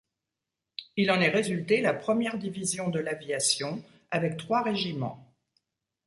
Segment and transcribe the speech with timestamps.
[0.97, 5.31] Il en est résulté la première division de l'aviation, avec trois régiments.